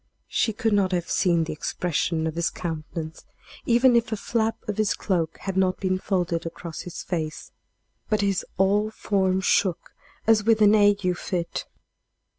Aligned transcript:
She 0.33 0.51
could 0.51 0.73
not 0.73 0.93
have 0.93 1.11
seen 1.11 1.43
the 1.43 1.53
expression 1.53 2.25
of 2.25 2.33
his 2.33 2.49
countenance, 2.49 3.23
even 3.67 3.95
if 3.95 4.11
a 4.11 4.17
flap 4.17 4.57
of 4.67 4.77
his 4.79 4.95
cloak 4.95 5.37
had 5.41 5.55
not 5.55 5.79
been 5.79 5.99
folded 5.99 6.43
across 6.43 6.81
his 6.81 7.03
face; 7.03 7.51
but 8.09 8.21
his 8.21 8.43
whole 8.57 8.89
form 8.89 9.41
shook 9.41 9.91
as 10.25 10.43
with 10.43 10.59
an 10.63 10.73
ague 10.73 11.15
fit. 11.17 11.67